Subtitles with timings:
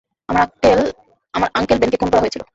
[1.33, 2.43] আমার আঙ্কেল বেনকে খুন করা হয়েছিল।